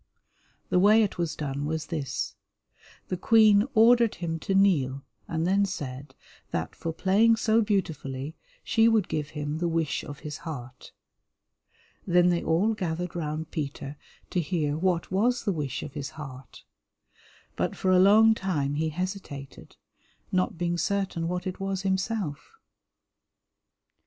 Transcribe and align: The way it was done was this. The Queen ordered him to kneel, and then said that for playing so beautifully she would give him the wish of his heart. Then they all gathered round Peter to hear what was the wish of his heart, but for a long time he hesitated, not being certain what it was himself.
The 0.71 0.79
way 0.79 1.03
it 1.03 1.19
was 1.19 1.35
done 1.35 1.67
was 1.67 1.85
this. 1.85 2.33
The 3.09 3.17
Queen 3.17 3.67
ordered 3.75 4.15
him 4.15 4.39
to 4.39 4.55
kneel, 4.55 5.03
and 5.27 5.45
then 5.45 5.63
said 5.63 6.15
that 6.49 6.75
for 6.75 6.91
playing 6.91 7.35
so 7.35 7.61
beautifully 7.61 8.35
she 8.63 8.87
would 8.87 9.07
give 9.07 9.29
him 9.37 9.59
the 9.59 9.67
wish 9.67 10.03
of 10.03 10.21
his 10.21 10.37
heart. 10.39 10.91
Then 12.07 12.29
they 12.29 12.43
all 12.43 12.73
gathered 12.73 13.15
round 13.15 13.51
Peter 13.51 13.95
to 14.31 14.41
hear 14.41 14.75
what 14.75 15.11
was 15.11 15.43
the 15.43 15.53
wish 15.53 15.83
of 15.83 15.93
his 15.93 16.09
heart, 16.17 16.63
but 17.55 17.75
for 17.75 17.91
a 17.91 17.99
long 17.99 18.33
time 18.33 18.73
he 18.73 18.89
hesitated, 18.89 19.75
not 20.31 20.57
being 20.57 20.79
certain 20.79 21.27
what 21.27 21.45
it 21.45 21.59
was 21.59 21.83
himself. 21.83 22.53